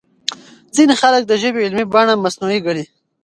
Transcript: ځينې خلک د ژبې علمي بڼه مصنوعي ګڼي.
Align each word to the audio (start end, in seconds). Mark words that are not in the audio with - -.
ځينې 0.75 0.95
خلک 1.01 1.23
د 1.27 1.33
ژبې 1.41 1.63
علمي 1.65 1.85
بڼه 1.93 2.13
مصنوعي 2.23 2.59
ګڼي. 2.67 2.85